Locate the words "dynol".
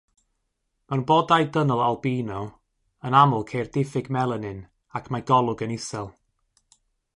1.57-1.83